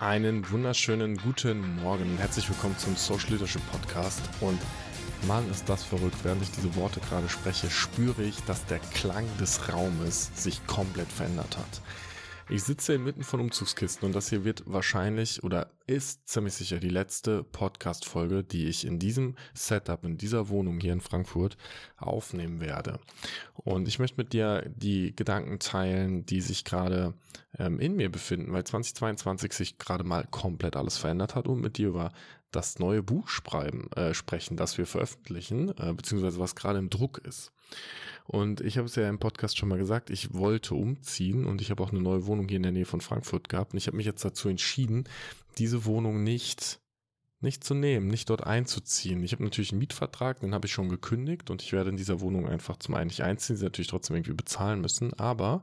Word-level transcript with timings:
Einen 0.00 0.50
wunderschönen 0.50 1.16
guten 1.18 1.76
Morgen. 1.76 2.18
Herzlich 2.18 2.48
willkommen 2.48 2.76
zum 2.78 2.96
Social 2.96 3.30
Leadership 3.30 3.62
Podcast. 3.70 4.20
Und 4.40 4.58
Mann, 5.28 5.48
ist 5.48 5.68
das 5.68 5.84
verrückt. 5.84 6.16
Während 6.24 6.42
ich 6.42 6.50
diese 6.50 6.74
Worte 6.74 6.98
gerade 6.98 7.28
spreche, 7.28 7.70
spüre 7.70 8.24
ich, 8.24 8.42
dass 8.42 8.66
der 8.66 8.80
Klang 8.80 9.24
des 9.38 9.72
Raumes 9.72 10.32
sich 10.34 10.66
komplett 10.66 11.06
verändert 11.12 11.56
hat. 11.56 11.80
Ich 12.50 12.62
sitze 12.62 12.92
inmitten 12.92 13.22
von 13.22 13.40
Umzugskisten 13.40 14.06
und 14.06 14.14
das 14.14 14.28
hier 14.28 14.44
wird 14.44 14.64
wahrscheinlich 14.66 15.42
oder 15.42 15.70
ist 15.86 16.28
ziemlich 16.28 16.52
sicher 16.52 16.78
die 16.78 16.90
letzte 16.90 17.42
Podcast-Folge, 17.42 18.44
die 18.44 18.66
ich 18.66 18.86
in 18.86 18.98
diesem 18.98 19.34
Setup, 19.54 20.04
in 20.04 20.18
dieser 20.18 20.50
Wohnung 20.50 20.78
hier 20.78 20.92
in 20.92 21.00
Frankfurt 21.00 21.56
aufnehmen 21.96 22.60
werde. 22.60 23.00
Und 23.54 23.88
ich 23.88 23.98
möchte 23.98 24.18
mit 24.18 24.34
dir 24.34 24.70
die 24.76 25.16
Gedanken 25.16 25.58
teilen, 25.58 26.26
die 26.26 26.42
sich 26.42 26.64
gerade 26.64 27.14
ähm, 27.58 27.80
in 27.80 27.96
mir 27.96 28.12
befinden, 28.12 28.52
weil 28.52 28.64
2022 28.64 29.54
sich 29.54 29.78
gerade 29.78 30.04
mal 30.04 30.26
komplett 30.30 30.76
alles 30.76 30.98
verändert 30.98 31.34
hat 31.34 31.48
und 31.48 31.62
mit 31.62 31.78
dir 31.78 31.88
über 31.88 32.12
das 32.54 32.78
neue 32.78 33.02
Buch 33.02 33.28
schreiben, 33.28 33.90
äh, 33.92 34.14
sprechen, 34.14 34.56
das 34.56 34.78
wir 34.78 34.86
veröffentlichen, 34.86 35.70
äh, 35.78 35.92
beziehungsweise 35.94 36.38
was 36.38 36.54
gerade 36.54 36.78
im 36.78 36.90
Druck 36.90 37.18
ist. 37.18 37.52
Und 38.26 38.60
ich 38.60 38.78
habe 38.78 38.86
es 38.86 38.94
ja 38.94 39.08
im 39.08 39.18
Podcast 39.18 39.58
schon 39.58 39.68
mal 39.68 39.78
gesagt, 39.78 40.10
ich 40.10 40.32
wollte 40.32 40.74
umziehen 40.74 41.44
und 41.44 41.60
ich 41.60 41.70
habe 41.70 41.82
auch 41.82 41.90
eine 41.90 42.00
neue 42.00 42.26
Wohnung 42.26 42.48
hier 42.48 42.56
in 42.56 42.62
der 42.62 42.72
Nähe 42.72 42.86
von 42.86 43.00
Frankfurt 43.00 43.48
gehabt. 43.48 43.72
Und 43.72 43.78
ich 43.78 43.86
habe 43.86 43.96
mich 43.96 44.06
jetzt 44.06 44.24
dazu 44.24 44.48
entschieden, 44.48 45.04
diese 45.58 45.84
Wohnung 45.84 46.22
nicht 46.22 46.80
nicht 47.44 47.62
zu 47.62 47.74
nehmen, 47.74 48.08
nicht 48.08 48.30
dort 48.30 48.44
einzuziehen. 48.44 49.22
Ich 49.22 49.32
habe 49.32 49.44
natürlich 49.44 49.70
einen 49.70 49.78
Mietvertrag, 49.78 50.40
den 50.40 50.54
habe 50.54 50.66
ich 50.66 50.72
schon 50.72 50.88
gekündigt 50.88 51.50
und 51.50 51.62
ich 51.62 51.72
werde 51.72 51.90
in 51.90 51.96
dieser 51.96 52.20
Wohnung 52.20 52.48
einfach 52.48 52.78
zum 52.78 52.94
einen 52.94 53.08
nicht 53.08 53.22
einziehen, 53.22 53.56
sie 53.56 53.64
natürlich 53.64 53.88
trotzdem 53.88 54.16
irgendwie 54.16 54.32
bezahlen 54.32 54.80
müssen, 54.80 55.12
aber 55.14 55.62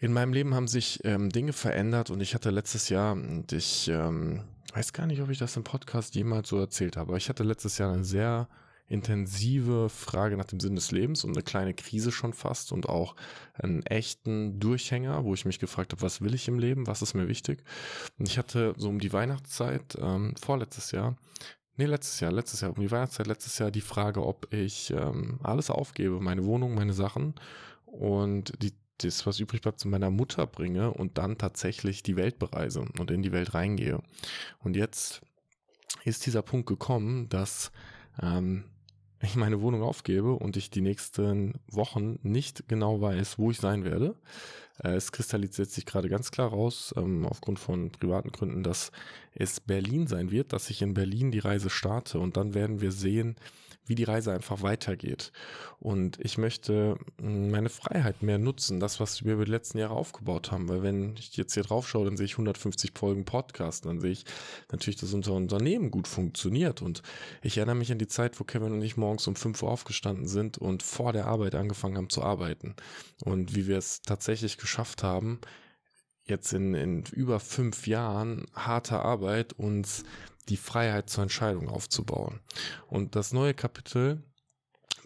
in 0.00 0.12
meinem 0.12 0.32
Leben 0.32 0.54
haben 0.54 0.68
sich 0.68 1.00
ähm, 1.04 1.30
Dinge 1.30 1.52
verändert 1.52 2.10
und 2.10 2.20
ich 2.20 2.34
hatte 2.34 2.50
letztes 2.50 2.88
Jahr, 2.88 3.16
ich 3.50 3.88
ähm, 3.88 4.42
weiß 4.74 4.92
gar 4.92 5.06
nicht, 5.06 5.20
ob 5.20 5.30
ich 5.30 5.38
das 5.38 5.56
im 5.56 5.64
Podcast 5.64 6.14
jemals 6.14 6.48
so 6.48 6.58
erzählt 6.58 6.96
habe, 6.96 7.16
ich 7.16 7.28
hatte 7.28 7.44
letztes 7.44 7.78
Jahr 7.78 7.92
eine 7.92 8.04
sehr 8.04 8.48
intensive 8.88 9.88
Frage 9.90 10.36
nach 10.36 10.46
dem 10.46 10.60
Sinn 10.60 10.74
des 10.74 10.90
Lebens 10.90 11.22
und 11.22 11.32
eine 11.32 11.42
kleine 11.42 11.74
Krise 11.74 12.10
schon 12.10 12.32
fast 12.32 12.72
und 12.72 12.88
auch 12.88 13.16
einen 13.52 13.82
echten 13.82 14.58
Durchhänger, 14.58 15.24
wo 15.24 15.34
ich 15.34 15.44
mich 15.44 15.58
gefragt 15.58 15.92
habe, 15.92 16.02
was 16.02 16.22
will 16.22 16.34
ich 16.34 16.48
im 16.48 16.58
Leben, 16.58 16.86
was 16.86 17.02
ist 17.02 17.14
mir 17.14 17.28
wichtig. 17.28 17.62
Und 18.18 18.28
ich 18.28 18.38
hatte 18.38 18.74
so 18.78 18.88
um 18.88 18.98
die 18.98 19.12
Weihnachtszeit, 19.12 19.98
ähm, 20.00 20.34
vorletztes 20.40 20.90
Jahr, 20.90 21.16
nee, 21.76 21.84
letztes 21.84 22.20
Jahr, 22.20 22.32
letztes 22.32 22.62
Jahr, 22.62 22.70
um 22.70 22.80
die 22.80 22.90
Weihnachtszeit, 22.90 23.26
letztes 23.26 23.58
Jahr 23.58 23.70
die 23.70 23.82
Frage, 23.82 24.24
ob 24.24 24.52
ich 24.54 24.90
ähm, 24.90 25.38
alles 25.42 25.68
aufgebe, 25.70 26.18
meine 26.20 26.44
Wohnung, 26.44 26.74
meine 26.74 26.94
Sachen 26.94 27.34
und 27.84 28.54
die 28.62 28.72
das, 28.98 29.26
was 29.26 29.40
übrig 29.40 29.62
bleibt, 29.62 29.80
zu 29.80 29.88
meiner 29.88 30.10
Mutter 30.10 30.46
bringe 30.46 30.92
und 30.92 31.18
dann 31.18 31.38
tatsächlich 31.38 32.02
die 32.02 32.16
Welt 32.16 32.38
bereise 32.38 32.80
und 32.98 33.10
in 33.10 33.22
die 33.22 33.32
Welt 33.32 33.54
reingehe. 33.54 34.00
Und 34.60 34.76
jetzt 34.76 35.22
ist 36.04 36.26
dieser 36.26 36.42
Punkt 36.42 36.66
gekommen, 36.66 37.28
dass 37.28 37.72
ähm, 38.20 38.64
ich 39.20 39.36
meine 39.36 39.60
Wohnung 39.60 39.82
aufgebe 39.82 40.32
und 40.32 40.56
ich 40.56 40.70
die 40.70 40.80
nächsten 40.80 41.54
Wochen 41.70 42.18
nicht 42.22 42.68
genau 42.68 43.00
weiß, 43.00 43.38
wo 43.38 43.50
ich 43.50 43.58
sein 43.58 43.84
werde. 43.84 44.14
Äh, 44.82 44.90
es 44.90 45.12
kristallisiert 45.12 45.70
sich 45.70 45.86
gerade 45.86 46.08
ganz 46.08 46.30
klar 46.30 46.50
raus, 46.50 46.94
ähm, 46.96 47.26
aufgrund 47.26 47.58
von 47.58 47.90
privaten 47.90 48.30
Gründen, 48.30 48.62
dass 48.62 48.92
es 49.34 49.60
Berlin 49.60 50.06
sein 50.06 50.30
wird, 50.30 50.52
dass 50.52 50.70
ich 50.70 50.82
in 50.82 50.94
Berlin 50.94 51.30
die 51.30 51.40
Reise 51.40 51.70
starte 51.70 52.20
und 52.20 52.36
dann 52.36 52.54
werden 52.54 52.80
wir 52.80 52.92
sehen, 52.92 53.36
wie 53.88 53.94
die 53.94 54.04
Reise 54.04 54.32
einfach 54.32 54.62
weitergeht. 54.62 55.32
Und 55.80 56.18
ich 56.20 56.38
möchte 56.38 56.98
hm, 57.20 57.50
meine 57.50 57.68
Freiheit 57.68 58.22
mehr 58.22 58.38
nutzen, 58.38 58.80
das, 58.80 59.00
was 59.00 59.24
wir 59.24 59.34
über 59.34 59.44
die 59.44 59.50
letzten 59.50 59.78
Jahre 59.78 59.94
aufgebaut 59.94 60.52
haben. 60.52 60.68
Weil 60.68 60.82
wenn 60.82 61.16
ich 61.16 61.36
jetzt 61.36 61.54
hier 61.54 61.62
drauf 61.62 61.88
schaue, 61.88 62.04
dann 62.04 62.16
sehe 62.16 62.26
ich 62.26 62.34
150 62.34 62.92
Folgen 62.94 63.24
Podcast, 63.24 63.86
dann 63.86 64.00
sehe 64.00 64.12
ich 64.12 64.24
natürlich, 64.70 65.00
dass 65.00 65.12
unser 65.12 65.32
Unternehmen 65.32 65.90
gut 65.90 66.08
funktioniert. 66.08 66.82
Und 66.82 67.02
ich 67.42 67.56
erinnere 67.56 67.76
mich 67.76 67.90
an 67.90 67.98
die 67.98 68.06
Zeit, 68.06 68.38
wo 68.38 68.44
Kevin 68.44 68.72
und 68.72 68.82
ich 68.82 68.96
morgens 68.96 69.26
um 69.26 69.36
5 69.36 69.62
Uhr 69.62 69.70
aufgestanden 69.70 70.26
sind 70.26 70.58
und 70.58 70.82
vor 70.82 71.12
der 71.12 71.26
Arbeit 71.26 71.54
angefangen 71.54 71.96
haben 71.96 72.10
zu 72.10 72.22
arbeiten. 72.22 72.74
Und 73.24 73.54
wie 73.54 73.66
wir 73.66 73.78
es 73.78 74.02
tatsächlich 74.02 74.58
geschafft 74.58 75.02
haben, 75.02 75.40
jetzt 76.28 76.52
in, 76.52 76.74
in 76.74 77.04
über 77.12 77.40
fünf 77.40 77.86
Jahren 77.86 78.46
harter 78.54 79.04
Arbeit 79.04 79.54
uns 79.54 80.04
die 80.48 80.56
Freiheit 80.56 81.10
zur 81.10 81.22
Entscheidung 81.22 81.68
aufzubauen. 81.68 82.40
Und 82.86 83.16
das 83.16 83.32
neue 83.32 83.54
Kapitel 83.54 84.22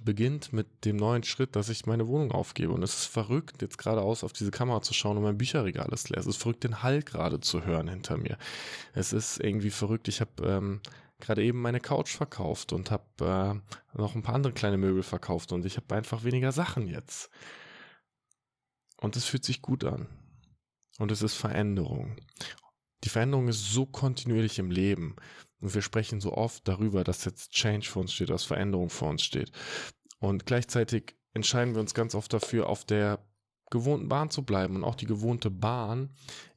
beginnt 0.04 0.52
mit 0.52 0.84
dem 0.84 0.96
neuen 0.96 1.22
Schritt, 1.22 1.54
dass 1.56 1.68
ich 1.68 1.86
meine 1.86 2.08
Wohnung 2.08 2.32
aufgebe. 2.32 2.72
Und 2.72 2.82
es 2.82 2.94
ist 2.94 3.06
verrückt, 3.06 3.62
jetzt 3.62 3.78
geradeaus 3.78 4.24
auf 4.24 4.32
diese 4.32 4.50
Kamera 4.50 4.82
zu 4.82 4.94
schauen 4.94 5.16
und 5.16 5.22
mein 5.22 5.38
Bücherregal 5.38 5.88
ist 5.92 6.08
leer. 6.10 6.18
Es 6.18 6.26
ist 6.26 6.36
verrückt, 6.36 6.64
den 6.64 6.82
Hall 6.82 7.02
gerade 7.02 7.40
zu 7.40 7.64
hören 7.64 7.88
hinter 7.88 8.16
mir. 8.16 8.36
Es 8.94 9.12
ist 9.12 9.38
irgendwie 9.38 9.70
verrückt. 9.70 10.08
Ich 10.08 10.20
habe 10.20 10.30
ähm, 10.44 10.80
gerade 11.20 11.42
eben 11.42 11.60
meine 11.60 11.80
Couch 11.80 12.14
verkauft 12.14 12.72
und 12.72 12.90
habe 12.90 13.62
äh, 13.94 13.98
noch 13.98 14.14
ein 14.14 14.22
paar 14.22 14.34
andere 14.34 14.52
kleine 14.52 14.76
Möbel 14.76 15.02
verkauft 15.02 15.52
und 15.52 15.64
ich 15.64 15.76
habe 15.76 15.94
einfach 15.94 16.24
weniger 16.24 16.52
Sachen 16.52 16.88
jetzt. 16.88 17.30
Und 19.00 19.16
es 19.16 19.24
fühlt 19.24 19.44
sich 19.44 19.62
gut 19.62 19.84
an. 19.84 20.06
Und 20.98 21.10
es 21.10 21.22
ist 21.22 21.34
Veränderung. 21.34 22.16
Die 23.04 23.08
Veränderung 23.08 23.48
ist 23.48 23.72
so 23.72 23.86
kontinuierlich 23.86 24.58
im 24.58 24.70
Leben. 24.70 25.16
Und 25.60 25.74
wir 25.74 25.82
sprechen 25.82 26.20
so 26.20 26.32
oft 26.32 26.66
darüber, 26.66 27.04
dass 27.04 27.24
jetzt 27.24 27.52
Change 27.52 27.88
vor 27.88 28.02
uns 28.02 28.12
steht, 28.12 28.30
dass 28.30 28.44
Veränderung 28.44 28.90
vor 28.90 29.08
uns 29.08 29.22
steht. 29.22 29.52
Und 30.18 30.46
gleichzeitig 30.46 31.16
entscheiden 31.34 31.74
wir 31.74 31.80
uns 31.80 31.94
ganz 31.94 32.14
oft 32.14 32.32
dafür, 32.32 32.68
auf 32.68 32.84
der 32.84 33.20
gewohnten 33.70 34.08
Bahn 34.08 34.30
zu 34.30 34.44
bleiben. 34.44 34.76
Und 34.76 34.84
auch 34.84 34.94
die 34.94 35.06
gewohnte 35.06 35.50
Bahn 35.50 36.10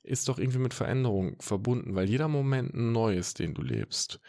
ist 0.04 0.28
doch 0.28 0.38
irgendwie 0.38 0.60
mit 0.60 0.74
Veränderung 0.74 1.40
verbunden, 1.40 1.96
weil 1.96 2.10
jeder 2.10 2.28
Moment 2.28 2.74
neu 2.74 3.16
ist, 3.16 3.40
den 3.40 3.54
du 3.54 3.62
lebst. 3.62 4.20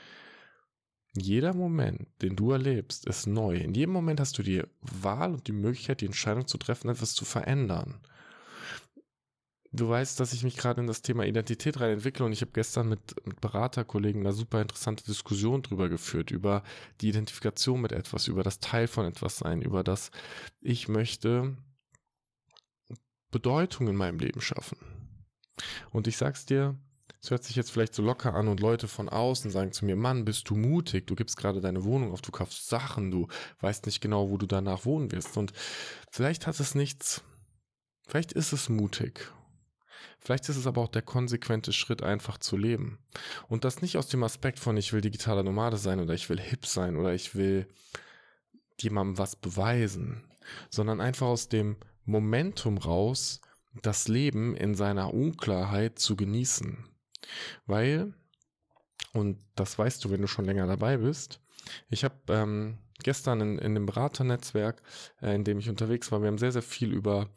Jeder 1.14 1.54
Moment, 1.54 2.08
den 2.20 2.36
du 2.36 2.52
erlebst, 2.52 3.06
ist 3.06 3.26
neu. 3.26 3.56
In 3.56 3.74
jedem 3.74 3.92
Moment 3.92 4.20
hast 4.20 4.36
du 4.38 4.42
die 4.42 4.62
Wahl 4.80 5.32
und 5.32 5.46
die 5.46 5.52
Möglichkeit, 5.52 6.02
die 6.02 6.06
Entscheidung 6.06 6.46
zu 6.46 6.58
treffen, 6.58 6.90
etwas 6.90 7.14
zu 7.14 7.24
verändern. 7.24 8.00
Du 9.72 9.88
weißt, 9.88 10.20
dass 10.20 10.32
ich 10.32 10.44
mich 10.44 10.56
gerade 10.56 10.80
in 10.80 10.86
das 10.86 11.02
Thema 11.02 11.24
Identität 11.24 11.80
rein 11.80 11.90
entwickle 11.90 12.24
und 12.24 12.32
ich 12.32 12.40
habe 12.40 12.52
gestern 12.52 12.88
mit, 12.88 13.26
mit 13.26 13.40
Beraterkollegen 13.40 14.22
eine 14.22 14.32
super 14.32 14.62
interessante 14.62 15.04
Diskussion 15.04 15.62
drüber 15.62 15.88
geführt, 15.88 16.30
über 16.30 16.62
die 17.00 17.08
Identifikation 17.08 17.80
mit 17.80 17.92
etwas, 17.92 18.28
über 18.28 18.42
das 18.42 18.60
Teil 18.60 18.86
von 18.86 19.06
etwas 19.06 19.38
sein, 19.38 19.62
über 19.62 19.82
das 19.82 20.10
ich 20.60 20.88
möchte 20.88 21.56
Bedeutung 23.30 23.88
in 23.88 23.96
meinem 23.96 24.18
Leben 24.18 24.40
schaffen. 24.40 24.78
Und 25.90 26.06
ich 26.06 26.16
sag's 26.16 26.46
dir, 26.46 26.78
es 27.20 27.30
hört 27.30 27.44
sich 27.44 27.56
jetzt 27.56 27.72
vielleicht 27.72 27.94
so 27.94 28.02
locker 28.02 28.34
an 28.34 28.46
und 28.46 28.60
Leute 28.60 28.88
von 28.88 29.08
außen 29.08 29.50
sagen 29.50 29.72
zu 29.72 29.84
mir, 29.84 29.96
Mann, 29.96 30.24
bist 30.24 30.48
du 30.48 30.54
mutig, 30.54 31.06
du 31.06 31.16
gibst 31.16 31.36
gerade 31.36 31.60
deine 31.60 31.82
Wohnung 31.84 32.12
auf, 32.12 32.22
du 32.22 32.30
kaufst 32.30 32.68
Sachen, 32.68 33.10
du 33.10 33.26
weißt 33.60 33.86
nicht 33.86 34.00
genau, 34.00 34.30
wo 34.30 34.36
du 34.36 34.46
danach 34.46 34.84
wohnen 34.84 35.10
wirst. 35.10 35.36
Und 35.36 35.52
vielleicht 36.10 36.46
hat 36.46 36.60
es 36.60 36.74
nichts, 36.74 37.22
vielleicht 38.06 38.32
ist 38.32 38.52
es 38.52 38.68
mutig 38.68 39.32
Vielleicht 40.26 40.48
ist 40.48 40.56
es 40.56 40.66
aber 40.66 40.80
auch 40.80 40.88
der 40.88 41.02
konsequente 41.02 41.72
Schritt, 41.72 42.02
einfach 42.02 42.36
zu 42.38 42.56
leben. 42.56 42.98
Und 43.46 43.62
das 43.62 43.80
nicht 43.80 43.96
aus 43.96 44.08
dem 44.08 44.24
Aspekt 44.24 44.58
von, 44.58 44.76
ich 44.76 44.92
will 44.92 45.00
digitaler 45.00 45.44
Nomade 45.44 45.76
sein 45.76 46.00
oder 46.00 46.14
ich 46.14 46.28
will 46.28 46.40
hip 46.40 46.66
sein 46.66 46.96
oder 46.96 47.14
ich 47.14 47.36
will 47.36 47.68
jemandem 48.80 49.18
was 49.18 49.36
beweisen, 49.36 50.24
sondern 50.68 51.00
einfach 51.00 51.28
aus 51.28 51.48
dem 51.48 51.76
Momentum 52.06 52.76
raus, 52.76 53.40
das 53.82 54.08
Leben 54.08 54.56
in 54.56 54.74
seiner 54.74 55.14
Unklarheit 55.14 56.00
zu 56.00 56.16
genießen. 56.16 56.84
Weil, 57.66 58.12
und 59.12 59.38
das 59.54 59.78
weißt 59.78 60.04
du, 60.04 60.10
wenn 60.10 60.22
du 60.22 60.26
schon 60.26 60.44
länger 60.44 60.66
dabei 60.66 60.96
bist, 60.96 61.40
ich 61.88 62.02
habe 62.02 62.16
ähm, 62.30 62.78
gestern 63.04 63.40
in, 63.40 63.58
in 63.58 63.74
dem 63.76 63.86
Beraternetzwerk, 63.86 64.82
äh, 65.22 65.36
in 65.36 65.44
dem 65.44 65.60
ich 65.60 65.68
unterwegs 65.68 66.10
war, 66.10 66.20
wir 66.20 66.26
haben 66.26 66.38
sehr, 66.38 66.50
sehr 66.50 66.62
viel 66.62 66.92
über 66.92 67.30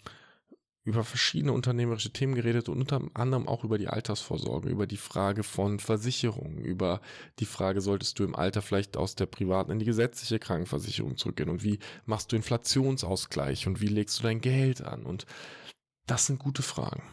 über 0.83 1.03
verschiedene 1.03 1.53
unternehmerische 1.53 2.11
Themen 2.11 2.35
geredet 2.35 2.69
und 2.69 2.79
unter 2.79 3.01
anderem 3.13 3.47
auch 3.47 3.63
über 3.63 3.77
die 3.77 3.89
Altersvorsorge, 3.89 4.69
über 4.69 4.87
die 4.87 4.97
Frage 4.97 5.43
von 5.43 5.79
Versicherungen, 5.79 6.63
über 6.63 7.01
die 7.39 7.45
Frage, 7.45 7.81
solltest 7.81 8.17
du 8.17 8.23
im 8.23 8.35
Alter 8.35 8.61
vielleicht 8.61 8.97
aus 8.97 9.15
der 9.15 9.25
privaten 9.25 9.71
in 9.71 9.79
die 9.79 9.85
gesetzliche 9.85 10.39
Krankenversicherung 10.39 11.17
zurückgehen 11.17 11.49
und 11.49 11.63
wie 11.63 11.79
machst 12.05 12.31
du 12.31 12.35
Inflationsausgleich 12.35 13.67
und 13.67 13.81
wie 13.81 13.87
legst 13.87 14.19
du 14.19 14.23
dein 14.23 14.41
Geld 14.41 14.81
an 14.81 15.05
und 15.05 15.25
das 16.07 16.25
sind 16.25 16.39
gute 16.39 16.63
Fragen. 16.63 17.03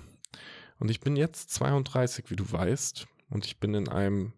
Und 0.78 0.90
ich 0.90 1.00
bin 1.00 1.16
jetzt 1.16 1.50
32, 1.50 2.30
wie 2.30 2.36
du 2.36 2.50
weißt, 2.50 3.06
und 3.28 3.44
ich 3.44 3.58
bin 3.58 3.74
in 3.74 3.88
einem 3.88 4.32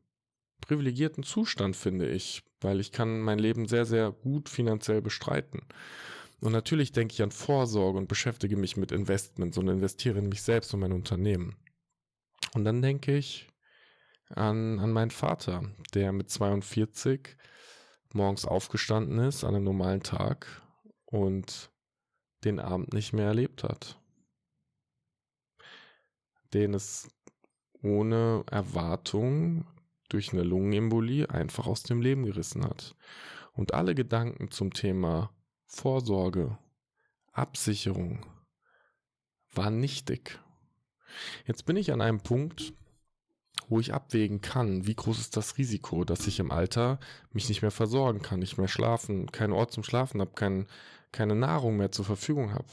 privilegierten 0.60 1.22
Zustand, 1.22 1.76
finde 1.76 2.08
ich, 2.08 2.42
weil 2.60 2.80
ich 2.80 2.92
kann 2.92 3.20
mein 3.20 3.38
Leben 3.38 3.66
sehr, 3.66 3.84
sehr 3.84 4.10
gut 4.10 4.48
finanziell 4.48 5.02
bestreiten. 5.02 5.62
Und 6.40 6.52
natürlich 6.52 6.92
denke 6.92 7.14
ich 7.14 7.22
an 7.22 7.30
Vorsorge 7.30 7.98
und 7.98 8.08
beschäftige 8.08 8.56
mich 8.56 8.76
mit 8.76 8.92
Investments 8.92 9.58
und 9.58 9.68
investiere 9.68 10.18
in 10.18 10.28
mich 10.28 10.42
selbst 10.42 10.72
und 10.72 10.80
mein 10.80 10.92
Unternehmen. 10.92 11.56
Und 12.54 12.64
dann 12.64 12.80
denke 12.80 13.16
ich 13.16 13.48
an, 14.30 14.78
an 14.78 14.92
meinen 14.92 15.10
Vater, 15.10 15.62
der 15.94 16.12
mit 16.12 16.30
42 16.30 17.36
morgens 18.12 18.44
aufgestanden 18.44 19.18
ist 19.18 19.44
an 19.44 19.54
einem 19.54 19.64
normalen 19.64 20.02
Tag 20.02 20.62
und 21.06 21.70
den 22.44 22.60
Abend 22.60 22.92
nicht 22.92 23.12
mehr 23.12 23.26
erlebt 23.26 23.64
hat. 23.64 23.98
Den 26.54 26.72
es 26.74 27.10
ohne 27.82 28.44
Erwartung 28.50 29.66
durch 30.08 30.32
eine 30.32 30.42
Lungenembolie 30.42 31.28
einfach 31.28 31.66
aus 31.66 31.82
dem 31.82 32.00
Leben 32.00 32.24
gerissen 32.24 32.64
hat. 32.64 32.96
Und 33.52 33.74
alle 33.74 33.94
Gedanken 33.94 34.50
zum 34.50 34.72
Thema 34.72 35.30
Vorsorge, 35.68 36.58
Absicherung 37.32 38.24
waren 39.52 39.78
nichtig. 39.78 40.40
Jetzt 41.46 41.66
bin 41.66 41.76
ich 41.76 41.92
an 41.92 42.00
einem 42.00 42.20
Punkt, 42.20 42.72
wo 43.68 43.78
ich 43.78 43.92
abwägen 43.92 44.40
kann, 44.40 44.86
wie 44.86 44.94
groß 44.94 45.20
ist 45.20 45.36
das 45.36 45.58
Risiko, 45.58 46.04
dass 46.04 46.26
ich 46.26 46.40
im 46.40 46.50
Alter 46.50 46.98
mich 47.32 47.48
nicht 47.48 47.60
mehr 47.62 47.70
versorgen 47.70 48.22
kann, 48.22 48.40
nicht 48.40 48.56
mehr 48.56 48.68
schlafen, 48.68 49.30
keinen 49.30 49.52
Ort 49.52 49.72
zum 49.72 49.84
Schlafen 49.84 50.20
habe, 50.20 50.32
kein, 50.34 50.66
keine 51.12 51.34
Nahrung 51.34 51.76
mehr 51.76 51.92
zur 51.92 52.06
Verfügung 52.06 52.54
habe. 52.54 52.66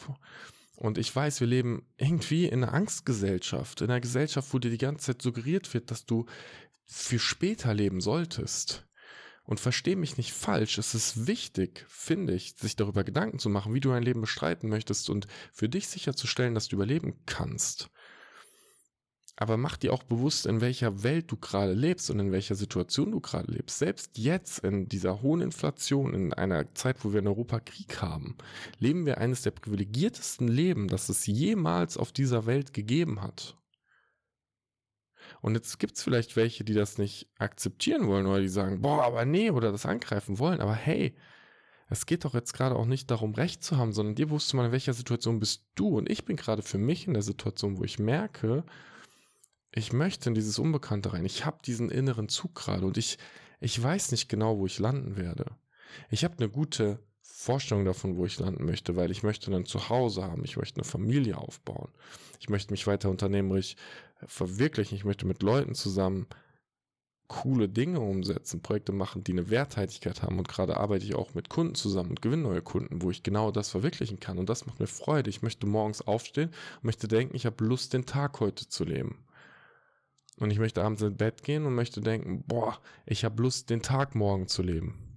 Und 0.78 0.98
ich 0.98 1.14
weiß, 1.14 1.42
wir 1.42 1.48
leben 1.48 1.86
irgendwie 1.98 2.46
in 2.46 2.64
einer 2.64 2.74
Angstgesellschaft, 2.74 3.82
in 3.82 3.90
einer 3.90 4.02
Gesellschaft, 4.02 4.54
wo 4.54 4.60
dir 4.60 4.72
die 4.72 4.78
ganze 4.78 5.08
Zeit 5.08 5.22
suggeriert 5.22 5.74
wird, 5.74 5.92
dass 5.92 6.06
du 6.06 6.26
für 6.86 7.20
später 7.20 7.74
leben 7.74 8.00
solltest. 8.00 8.86
Und 9.46 9.60
verstehe 9.60 9.96
mich 9.96 10.18
nicht 10.18 10.34
falsch, 10.34 10.80
es 10.80 10.96
ist 10.96 11.28
wichtig, 11.28 11.86
finde 11.88 12.34
ich, 12.34 12.56
sich 12.58 12.76
darüber 12.76 13.04
Gedanken 13.04 13.38
zu 13.38 13.50
machen, 13.50 13.74
wie 13.76 13.80
du 13.80 13.90
dein 13.90 14.04
Leben 14.04 14.22
bestreiten 14.22 14.70
möchtest 14.70 15.10
und 15.10 15.28
für 15.54 15.70
dich 15.70 15.88
sicherzustellen, 15.88 16.56
dass 16.56 16.68
du 16.68 16.76
überleben 16.76 17.14
kannst. 17.28 17.92
Aber 19.38 19.58
mach 19.58 19.76
dir 19.76 19.94
auch 19.94 20.04
bewusst, 20.04 20.46
in 20.46 20.62
welcher 20.62 21.04
Welt 21.04 21.30
du 21.30 21.36
gerade 21.36 21.74
lebst 21.74 22.10
und 22.10 22.20
in 22.20 22.32
welcher 22.32 22.56
Situation 22.56 23.12
du 23.12 23.20
gerade 23.20 23.52
lebst. 23.52 23.80
Selbst 23.80 24.18
jetzt 24.18 24.60
in 24.60 24.88
dieser 24.88 25.22
hohen 25.22 25.42
Inflation, 25.42 26.14
in 26.14 26.34
einer 26.34 26.74
Zeit, 26.74 27.04
wo 27.04 27.12
wir 27.12 27.20
in 27.20 27.28
Europa 27.28 27.60
Krieg 27.60 28.02
haben, 28.02 28.38
leben 28.80 29.06
wir 29.06 29.18
eines 29.18 29.42
der 29.42 29.52
privilegiertesten 29.52 30.48
Leben, 30.48 30.88
das 30.88 31.10
es 31.10 31.26
jemals 31.26 31.98
auf 31.98 32.14
dieser 32.14 32.46
Welt 32.46 32.74
gegeben 32.74 33.22
hat. 33.22 33.58
Und 35.46 35.54
jetzt 35.54 35.78
gibt 35.78 35.96
es 35.96 36.02
vielleicht 36.02 36.36
welche, 36.36 36.64
die 36.64 36.74
das 36.74 36.98
nicht 36.98 37.28
akzeptieren 37.38 38.08
wollen 38.08 38.26
oder 38.26 38.42
die 38.42 38.48
sagen, 38.48 38.82
boah, 38.82 39.04
aber 39.04 39.26
nee, 39.26 39.52
oder 39.52 39.72
das 39.72 39.86
angreifen 39.86 40.40
wollen. 40.40 40.60
Aber 40.60 40.74
hey, 40.74 41.16
es 41.88 42.08
geht 42.08 42.26
doch 42.26 42.34
jetzt 42.34 42.54
gerade 42.54 42.76
auch 42.76 42.88
nicht 42.88 43.12
darum, 43.12 43.36
Recht 43.36 43.64
zu 43.64 43.78
haben, 43.78 43.94
sondern 43.94 44.16
dir 44.16 44.32
wusste 44.32 44.56
mal, 44.56 44.66
in 44.66 44.72
welcher 44.72 44.96
Situation 44.96 45.40
bist 45.40 45.62
du. 45.76 46.00
Und 46.00 46.10
ich 46.10 46.26
bin 46.26 46.36
gerade 46.36 46.64
für 46.64 46.80
mich 46.80 47.06
in 47.06 47.14
der 47.14 47.22
Situation, 47.22 47.78
wo 47.78 47.84
ich 47.84 48.00
merke, 48.00 48.64
ich 49.72 49.94
möchte 49.94 50.30
in 50.30 50.34
dieses 50.34 50.58
Unbekannte 50.58 51.14
rein. 51.14 51.26
Ich 51.26 51.46
habe 51.46 51.60
diesen 51.64 51.92
inneren 51.92 52.28
Zug 52.28 52.56
gerade 52.56 52.84
und 52.84 52.98
ich, 52.98 53.20
ich 53.60 53.80
weiß 53.80 54.10
nicht 54.14 54.30
genau, 54.30 54.58
wo 54.58 54.66
ich 54.66 54.80
landen 54.80 55.16
werde. 55.16 55.46
Ich 56.10 56.24
habe 56.24 56.40
eine 56.40 56.50
gute 56.50 56.98
Vorstellung 57.22 57.86
davon, 57.86 58.18
wo 58.18 58.26
ich 58.26 58.40
landen 58.40 58.66
möchte, 58.66 58.96
weil 58.96 59.12
ich 59.12 59.22
möchte 59.22 59.52
dann 59.52 59.66
zu 59.66 59.90
Hause 59.90 60.24
haben, 60.24 60.44
ich 60.44 60.58
möchte 60.58 60.78
eine 60.78 60.86
Familie 60.86 61.38
aufbauen, 61.38 61.92
ich 62.40 62.50
möchte 62.50 62.74
mich 62.74 62.88
weiter 62.88 63.12
unternehmerisch 63.12 63.76
verwirklichen, 64.26 64.96
ich 64.96 65.06
möchte 65.06 65.26
mit 65.26 65.44
Leuten 65.44 65.76
zusammen 65.76 66.28
coole 67.28 67.68
Dinge 67.68 68.00
umsetzen, 68.00 68.62
Projekte 68.62 68.92
machen, 68.92 69.24
die 69.24 69.32
eine 69.32 69.50
Werthaltigkeit 69.50 70.22
haben 70.22 70.38
und 70.38 70.48
gerade 70.48 70.78
arbeite 70.78 71.06
ich 71.06 71.16
auch 71.16 71.34
mit 71.34 71.50
Kunden 71.50 71.76
zusammen 71.76 72.12
und 72.12 72.22
gewinne 72.22 72.44
neue 72.44 72.62
Kunden, 72.62 73.02
wo 73.02 73.10
ich 73.10 73.24
genau 73.24 73.52
das 73.52 73.70
verwirklichen 73.70 74.20
kann 74.20 74.38
und 74.38 74.48
das 74.48 74.66
macht 74.68 74.80
mir 74.80 74.88
Freude. 74.88 75.30
Ich 75.30 75.42
möchte 75.42 75.66
morgens 75.66 76.02
aufstehen 76.02 76.50
und 76.50 76.84
möchte 76.84 77.08
denken, 77.08 77.36
ich 77.36 77.46
habe 77.46 77.64
Lust, 77.66 77.94
den 77.94 78.06
Tag 78.06 78.40
heute 78.40 78.68
zu 78.68 78.84
leben. 78.84 79.26
Und 80.38 80.52
ich 80.52 80.60
möchte 80.60 80.84
abends 80.84 81.02
ins 81.02 81.18
Bett 81.18 81.44
gehen 81.44 81.66
und 81.66 81.76
möchte 81.76 82.02
denken, 82.02 82.44
boah, 82.46 82.78
ich 83.06 83.24
habe 83.24 83.42
Lust, 83.42 83.70
den 83.70 83.82
Tag 83.82 84.16
morgen 84.16 84.48
zu 84.48 84.62
leben. 84.62 85.15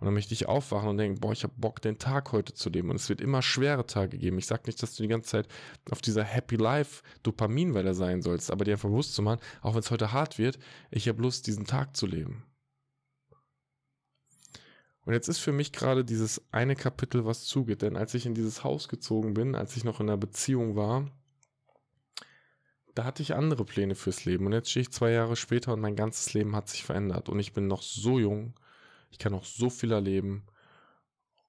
Und 0.00 0.06
dann 0.06 0.14
möchte 0.14 0.34
ich 0.34 0.48
aufwachen 0.48 0.88
und 0.88 0.98
denken, 0.98 1.20
boah, 1.20 1.32
ich 1.32 1.42
habe 1.42 1.52
Bock, 1.56 1.82
den 1.82 1.98
Tag 1.98 2.32
heute 2.32 2.54
zu 2.54 2.70
leben. 2.70 2.90
Und 2.90 2.96
es 2.96 3.08
wird 3.08 3.20
immer 3.20 3.42
schwere 3.42 3.86
Tage 3.86 4.18
geben. 4.18 4.38
Ich 4.38 4.46
sage 4.46 4.62
nicht, 4.66 4.82
dass 4.82 4.94
du 4.94 5.02
die 5.02 5.08
ganze 5.08 5.28
Zeit 5.28 5.48
auf 5.90 6.00
dieser 6.00 6.24
Happy 6.24 6.56
Life 6.56 7.02
Dopaminwelle 7.22 7.94
sein 7.94 8.22
sollst, 8.22 8.50
aber 8.50 8.64
dir 8.64 8.72
einfach 8.72 8.88
bewusst 8.88 9.14
zu 9.14 9.22
machen, 9.22 9.40
auch 9.60 9.74
wenn 9.74 9.80
es 9.80 9.90
heute 9.90 10.12
hart 10.12 10.38
wird, 10.38 10.58
ich 10.90 11.08
habe 11.08 11.22
Lust, 11.22 11.46
diesen 11.46 11.66
Tag 11.66 11.96
zu 11.96 12.06
leben. 12.06 12.44
Und 15.06 15.12
jetzt 15.12 15.28
ist 15.28 15.38
für 15.38 15.52
mich 15.52 15.72
gerade 15.72 16.04
dieses 16.04 16.42
eine 16.50 16.74
Kapitel, 16.74 17.24
was 17.24 17.44
zugeht. 17.44 17.82
Denn 17.82 17.96
als 17.96 18.12
ich 18.14 18.26
in 18.26 18.34
dieses 18.34 18.64
Haus 18.64 18.88
gezogen 18.88 19.34
bin, 19.34 19.54
als 19.54 19.76
ich 19.76 19.84
noch 19.84 20.00
in 20.00 20.08
einer 20.08 20.16
Beziehung 20.16 20.74
war, 20.74 21.08
da 22.96 23.04
hatte 23.04 23.22
ich 23.22 23.34
andere 23.34 23.64
Pläne 23.64 23.94
fürs 23.94 24.24
Leben. 24.24 24.46
Und 24.46 24.52
jetzt 24.52 24.70
stehe 24.70 24.82
ich 24.82 24.90
zwei 24.90 25.12
Jahre 25.12 25.36
später 25.36 25.72
und 25.74 25.80
mein 25.80 25.94
ganzes 25.94 26.34
Leben 26.34 26.56
hat 26.56 26.68
sich 26.68 26.82
verändert. 26.82 27.28
Und 27.28 27.38
ich 27.38 27.52
bin 27.52 27.68
noch 27.68 27.82
so 27.82 28.18
jung. 28.18 28.54
Ich 29.16 29.18
kann 29.18 29.32
noch 29.32 29.46
so 29.46 29.70
viel 29.70 29.92
erleben. 29.92 30.44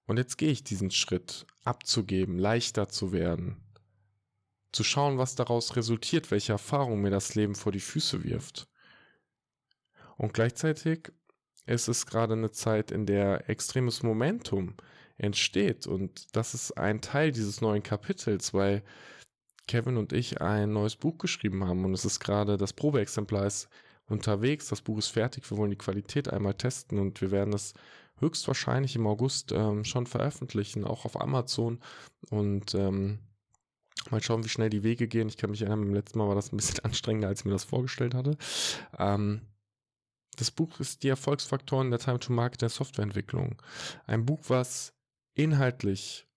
Und 0.05 0.15
jetzt 0.15 0.37
gehe 0.37 0.51
ich 0.51 0.63
diesen 0.63 0.89
Schritt, 0.89 1.45
abzugeben, 1.65 2.39
leichter 2.39 2.87
zu 2.87 3.11
werden. 3.11 3.57
Zu 4.71 4.85
schauen, 4.85 5.17
was 5.17 5.35
daraus 5.35 5.75
resultiert, 5.75 6.31
welche 6.31 6.53
Erfahrung 6.53 7.01
mir 7.01 7.09
das 7.09 7.35
Leben 7.35 7.55
vor 7.55 7.73
die 7.73 7.81
Füße 7.81 8.23
wirft. 8.23 8.69
Und 10.15 10.33
gleichzeitig 10.33 11.11
ist 11.65 11.89
es 11.89 12.05
gerade 12.05 12.35
eine 12.35 12.51
Zeit, 12.51 12.89
in 12.89 13.05
der 13.05 13.49
extremes 13.49 14.01
Momentum 14.01 14.75
entsteht. 15.17 15.87
Und 15.87 16.37
das 16.37 16.53
ist 16.53 16.71
ein 16.77 17.01
Teil 17.01 17.33
dieses 17.33 17.59
neuen 17.59 17.83
Kapitels, 17.83 18.53
weil 18.53 18.81
Kevin 19.67 19.97
und 19.97 20.13
ich 20.13 20.39
ein 20.39 20.71
neues 20.71 20.95
Buch 20.95 21.17
geschrieben 21.17 21.67
haben 21.67 21.83
und 21.83 21.93
es 21.93 22.05
ist 22.05 22.21
gerade, 22.21 22.55
das 22.55 22.71
Probeexemplar 22.71 23.45
ist 23.45 23.67
unterwegs, 24.07 24.67
das 24.67 24.81
Buch 24.81 24.97
ist 24.97 25.09
fertig, 25.09 25.49
wir 25.49 25.57
wollen 25.57 25.71
die 25.71 25.77
Qualität 25.77 26.31
einmal 26.31 26.53
testen 26.53 26.99
und 26.99 27.21
wir 27.21 27.31
werden 27.31 27.53
es 27.53 27.73
höchstwahrscheinlich 28.19 28.95
im 28.95 29.07
August 29.07 29.51
ähm, 29.51 29.83
schon 29.83 30.07
veröffentlichen, 30.07 30.85
auch 30.85 31.05
auf 31.05 31.19
Amazon 31.19 31.79
und 32.29 32.73
ähm, 32.73 33.19
mal 34.09 34.23
schauen, 34.23 34.43
wie 34.43 34.49
schnell 34.49 34.69
die 34.69 34.83
Wege 34.83 35.07
gehen. 35.07 35.27
Ich 35.27 35.37
kann 35.37 35.51
mich 35.51 35.61
erinnern, 35.61 35.81
beim 35.81 35.93
letzten 35.93 36.19
Mal 36.19 36.27
war 36.27 36.35
das 36.35 36.51
ein 36.51 36.57
bisschen 36.57 36.79
anstrengender, 36.83 37.27
als 37.27 37.41
ich 37.41 37.45
mir 37.45 37.51
das 37.51 37.63
vorgestellt 37.63 38.13
hatte. 38.13 38.37
Ähm, 38.97 39.41
das 40.37 40.51
Buch 40.51 40.79
ist 40.79 41.03
die 41.03 41.09
Erfolgsfaktoren 41.09 41.89
der 41.89 41.99
Time 41.99 42.19
to 42.19 42.31
Market 42.31 42.61
der 42.61 42.69
Softwareentwicklung. 42.69 43.61
Ein 44.05 44.25
Buch, 44.25 44.41
was 44.47 44.93
inhaltlich 45.33 46.27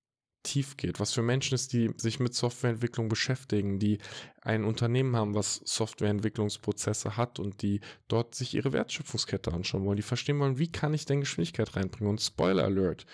tief 0.43 0.77
geht, 0.77 1.01
was 1.01 1.13
für 1.13 1.23
Menschen 1.23 1.55
ist, 1.55 1.73
die 1.73 1.91
sich 1.97 2.21
mit 2.21 2.35
Softwareentwicklung 2.35 3.09
beschäftigen, 3.09 3.79
die 3.79 3.99
ein 4.41 4.65
Unternehmen 4.65 5.17
haben, 5.17 5.35
was 5.35 5.61
Softwareentwicklungsprozesse 5.65 7.17
hat 7.17 7.39
und 7.39 7.63
die 7.63 7.81
dort 8.09 8.35
sich 8.35 8.55
ihre 8.55 8.73
Wertschöpfungskette 8.73 9.53
anschauen 9.53 9.85
wollen, 9.85 9.97
die 9.97 10.03
verstehen 10.03 10.39
wollen, 10.39 10.59
wie 10.59 10.73
kann 10.73 10.95
ich 10.95 11.05
denn 11.05 11.21
Geschwindigkeit 11.21 11.77
reinbringen? 11.77 12.11
Und 12.11 12.21
Spoiler 12.21 12.65
Alert, 12.65 13.07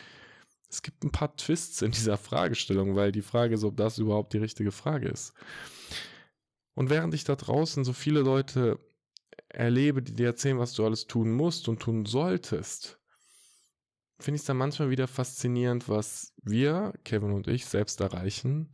es 0.71 0.83
gibt 0.83 1.05
ein 1.05 1.13
paar 1.13 1.37
Twists 1.37 1.83
in 1.83 1.91
dieser 1.91 2.17
Fragestellung, 2.17 2.97
weil 2.97 3.13
die 3.13 3.23
Frage 3.23 3.55
ist, 3.55 3.65
ob 3.65 3.77
das 3.77 3.99
überhaupt 3.99 4.33
die 4.33 4.39
richtige 4.39 4.73
Frage 4.73 5.09
ist. 5.09 5.33
Und 6.75 6.91
während 6.91 7.15
ich 7.15 7.25
da 7.25 7.37
draußen 7.37 7.85
so 7.85 7.93
viele 7.93 8.21
Leute 8.21 8.79
erlebe, 9.49 10.03
die 10.03 10.15
dir 10.15 10.27
erzählen, 10.27 10.59
was 10.59 10.75
du 10.75 10.85
alles 10.85 11.07
tun 11.07 11.33
musst 11.33 11.69
und 11.69 11.81
tun 11.81 12.05
solltest, 12.05 12.99
finde 14.19 14.37
ich 14.37 14.43
es 14.43 14.47
dann 14.47 14.57
manchmal 14.57 14.91
wieder 14.91 15.09
faszinierend, 15.09 15.89
was 15.89 16.33
wir, 16.43 16.95
Kevin 17.05 17.33
und 17.33 17.49
ich, 17.49 17.67
selbst 17.67 18.01
erreichen 18.01 18.69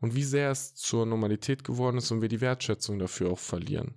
und 0.00 0.14
wie 0.14 0.24
sehr 0.24 0.50
es 0.50 0.74
zur 0.74 1.06
Normalität 1.06 1.64
geworden 1.64 1.98
ist 1.98 2.10
und 2.10 2.22
wir 2.22 2.28
die 2.28 2.40
Wertschätzung 2.40 2.98
dafür 2.98 3.30
auch 3.30 3.38
verlieren. 3.38 3.94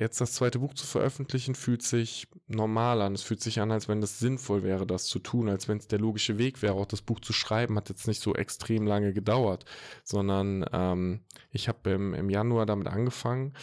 Jetzt 0.00 0.20
das 0.20 0.34
zweite 0.34 0.60
Buch 0.60 0.74
zu 0.74 0.86
veröffentlichen, 0.86 1.56
fühlt 1.56 1.82
sich 1.82 2.28
normal 2.46 3.02
an. 3.02 3.14
Es 3.14 3.22
fühlt 3.22 3.40
sich 3.40 3.60
an, 3.60 3.72
als 3.72 3.88
wenn 3.88 4.00
es 4.00 4.20
sinnvoll 4.20 4.62
wäre, 4.62 4.86
das 4.86 5.06
zu 5.06 5.18
tun, 5.18 5.48
als 5.48 5.66
wenn 5.66 5.78
es 5.78 5.88
der 5.88 5.98
logische 5.98 6.38
Weg 6.38 6.62
wäre. 6.62 6.74
Auch 6.74 6.86
das 6.86 7.02
Buch 7.02 7.18
zu 7.18 7.32
schreiben 7.32 7.76
hat 7.76 7.88
jetzt 7.88 8.06
nicht 8.06 8.22
so 8.22 8.32
extrem 8.34 8.86
lange 8.86 9.12
gedauert, 9.12 9.64
sondern 10.04 10.64
ähm, 10.72 11.20
ich 11.50 11.66
habe 11.66 11.90
im, 11.90 12.14
im 12.14 12.30
Januar 12.30 12.64
damit 12.64 12.86
angefangen 12.86 13.54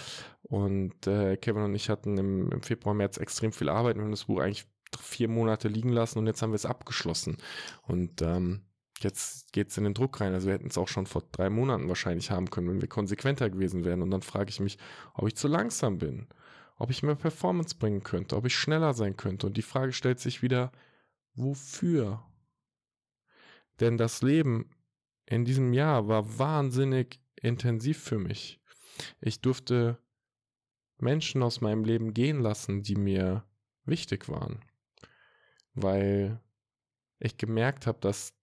und 0.43 1.07
äh, 1.07 1.37
Kevin 1.37 1.63
und 1.63 1.75
ich 1.75 1.89
hatten 1.89 2.17
im, 2.17 2.51
im 2.51 2.61
Februar, 2.61 2.93
März 2.93 3.15
extrem 3.15 3.53
viel 3.53 3.69
Arbeit 3.69 3.95
und 3.95 4.03
haben 4.03 4.11
das 4.11 4.25
Buch 4.25 4.41
eigentlich 4.41 4.67
vier 4.99 5.27
Monate 5.27 5.67
liegen 5.67 5.89
lassen 5.89 6.19
und 6.19 6.27
jetzt 6.27 6.41
haben 6.41 6.51
wir 6.51 6.55
es 6.57 6.65
abgeschlossen. 6.65 7.37
Und 7.83 8.21
ähm, 8.21 8.61
jetzt 8.99 9.51
geht 9.51 9.69
es 9.69 9.77
in 9.77 9.83
den 9.83 9.93
Druck 9.93 10.19
rein. 10.21 10.33
Also 10.33 10.47
wir 10.47 10.53
hätten 10.53 10.67
es 10.67 10.77
auch 10.77 10.87
schon 10.87 11.05
vor 11.05 11.23
drei 11.31 11.49
Monaten 11.49 11.87
wahrscheinlich 11.87 12.31
haben 12.31 12.49
können, 12.49 12.69
wenn 12.69 12.81
wir 12.81 12.87
konsequenter 12.87 13.49
gewesen 13.49 13.83
wären. 13.83 14.01
Und 14.01 14.11
dann 14.11 14.21
frage 14.21 14.49
ich 14.49 14.59
mich, 14.59 14.77
ob 15.13 15.27
ich 15.27 15.35
zu 15.35 15.47
langsam 15.47 15.97
bin, 15.97 16.27
ob 16.77 16.89
ich 16.91 17.03
mehr 17.03 17.15
Performance 17.15 17.75
bringen 17.75 18.03
könnte, 18.03 18.35
ob 18.35 18.45
ich 18.45 18.55
schneller 18.55 18.93
sein 18.93 19.17
könnte. 19.17 19.47
Und 19.47 19.57
die 19.57 19.61
Frage 19.61 19.93
stellt 19.93 20.19
sich 20.19 20.41
wieder, 20.41 20.71
wofür? 21.33 22.23
Denn 23.79 23.97
das 23.97 24.21
Leben 24.21 24.69
in 25.25 25.45
diesem 25.45 25.73
Jahr 25.73 26.07
war 26.07 26.37
wahnsinnig 26.39 27.19
intensiv 27.35 27.99
für 27.99 28.19
mich. 28.19 28.61
Ich 29.19 29.41
durfte 29.41 29.97
Menschen 30.97 31.43
aus 31.43 31.59
meinem 31.59 31.83
Leben 31.83 32.13
gehen 32.13 32.39
lassen, 32.39 32.83
die 32.83 32.95
mir 32.95 33.43
wichtig 33.85 34.29
waren 34.29 34.61
weil 35.75 36.41
ich 37.19 37.37
gemerkt 37.37 37.87
habe, 37.87 37.99
dass 37.99 38.33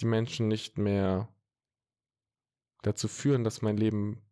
die 0.00 0.06
Menschen 0.06 0.48
nicht 0.48 0.78
mehr 0.78 1.28
dazu 2.82 3.08
führen, 3.08 3.44
dass 3.44 3.62
mein 3.62 3.76
Leben 3.76 4.22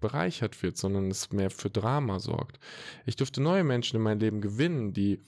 bereichert 0.00 0.62
wird, 0.62 0.76
sondern 0.76 1.10
es 1.10 1.32
mehr 1.32 1.50
für 1.50 1.70
Drama 1.70 2.20
sorgt. 2.20 2.58
Ich 3.04 3.16
durfte 3.16 3.40
neue 3.40 3.64
Menschen 3.64 3.96
in 3.96 4.02
mein 4.02 4.20
Leben 4.20 4.40
gewinnen, 4.40 4.92
die 4.92 5.20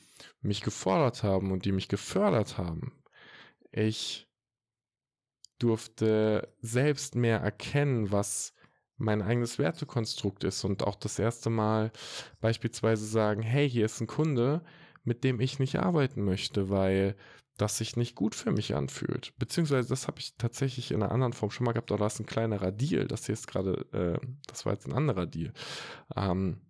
mich 0.42 0.60
gefordert 0.60 1.22
haben 1.22 1.50
und 1.50 1.64
die 1.64 1.72
mich 1.72 1.88
gefördert 1.88 2.58
haben. 2.58 2.92
Ich 3.72 4.28
durfte 5.58 6.54
selbst 6.60 7.14
mehr 7.14 7.38
erkennen, 7.38 8.10
was 8.12 8.54
mein 8.96 9.22
eigenes 9.22 9.58
Wertekonstrukt 9.58 10.44
ist 10.44 10.64
und 10.64 10.82
auch 10.82 10.94
das 10.94 11.18
erste 11.18 11.50
Mal 11.50 11.90
beispielsweise 12.40 13.06
sagen, 13.06 13.42
hey, 13.42 13.68
hier 13.68 13.86
ist 13.86 14.00
ein 14.00 14.06
Kunde, 14.06 14.62
mit 15.04 15.24
dem 15.24 15.40
ich 15.40 15.58
nicht 15.58 15.78
arbeiten 15.78 16.24
möchte, 16.24 16.70
weil 16.70 17.16
das 17.56 17.76
sich 17.76 17.96
nicht 17.96 18.14
gut 18.14 18.34
für 18.34 18.52
mich 18.52 18.74
anfühlt. 18.74 19.32
Beziehungsweise 19.38 19.88
das 19.88 20.06
habe 20.06 20.18
ich 20.18 20.34
tatsächlich 20.36 20.92
in 20.92 21.02
einer 21.02 21.12
anderen 21.12 21.32
Form 21.32 21.50
schon 21.50 21.66
mal 21.66 21.72
gehabt, 21.72 21.90
aber 21.92 22.00
da 22.00 22.06
ist 22.06 22.20
ein 22.20 22.26
kleinerer 22.26 22.72
Deal. 22.72 23.06
Das 23.06 23.26
hier 23.26 23.34
ist 23.34 23.46
gerade, 23.46 23.86
äh, 23.92 24.26
das 24.46 24.64
war 24.64 24.72
jetzt 24.72 24.86
ein 24.86 24.94
anderer 24.94 25.26
Deal. 25.26 25.52
Ähm, 26.16 26.60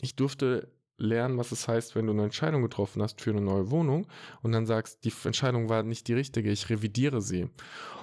ich 0.00 0.16
durfte 0.16 0.70
lernen, 0.96 1.38
was 1.38 1.50
es 1.50 1.66
heißt, 1.66 1.96
wenn 1.96 2.06
du 2.06 2.12
eine 2.12 2.24
Entscheidung 2.24 2.62
getroffen 2.62 3.02
hast 3.02 3.20
für 3.20 3.30
eine 3.30 3.40
neue 3.40 3.70
Wohnung 3.70 4.06
und 4.42 4.52
dann 4.52 4.66
sagst, 4.66 5.04
die 5.04 5.12
Entscheidung 5.24 5.68
war 5.68 5.82
nicht 5.82 6.06
die 6.06 6.14
richtige, 6.14 6.50
ich 6.50 6.70
revidiere 6.70 7.20
sie. 7.20 7.48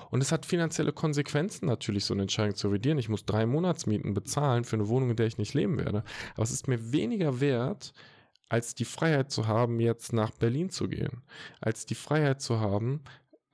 Und 0.10 0.22
es 0.22 0.34
hat 0.34 0.46
finanzielle 0.46 0.92
Konsequenzen 0.92 1.68
natürlich, 1.68 2.04
so 2.04 2.14
eine 2.14 2.24
Entscheidung 2.24 2.56
zu 2.56 2.68
revidieren. 2.68 2.98
Ich 2.98 3.08
muss 3.08 3.26
drei 3.26 3.46
Monatsmieten 3.46 4.14
bezahlen 4.14 4.66
für 4.66 4.76
eine 4.76 4.90
Wohnung, 4.90 5.12
in 5.12 5.16
der 5.16 5.28
ich 5.28 5.38
nicht 5.38 5.54
leben 5.54 5.78
werde. 5.78 6.04
Aber 6.34 6.44
es 6.44 6.52
ist 6.52 6.68
mir 6.68 6.92
weniger 6.92 7.40
wert, 7.40 7.94
als 8.52 8.76
die 8.76 8.84
Freiheit 8.84 9.32
zu 9.32 9.48
haben, 9.48 9.80
jetzt 9.80 10.12
nach 10.12 10.32
Berlin 10.32 10.70
zu 10.70 10.90
gehen, 10.90 11.22
als 11.62 11.86
die 11.86 11.96
Freiheit 11.96 12.42
zu 12.42 12.60
haben, 12.60 13.02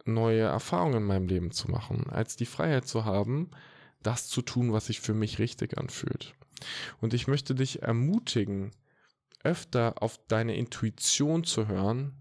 neue 0.06 0.42
Erfahrungen 0.42 0.98
in 0.98 1.04
meinem 1.04 1.28
Leben 1.28 1.52
zu 1.52 1.70
machen, 1.70 2.10
als 2.10 2.36
die 2.36 2.48
Freiheit 2.48 2.88
zu 2.88 3.06
haben, 3.06 3.52
das 4.02 4.28
zu 4.28 4.42
tun, 4.42 4.74
was 4.74 4.88
sich 4.88 5.00
für 5.00 5.14
mich 5.14 5.38
richtig 5.38 5.78
anfühlt. 5.78 6.34
Und 7.00 7.14
ich 7.14 7.28
möchte 7.28 7.54
dich 7.54 7.84
ermutigen, 7.84 8.72
öfter 9.44 10.02
auf 10.02 10.20
deine 10.28 10.56
Intuition 10.56 11.44
zu 11.44 11.68
hören 11.68 12.16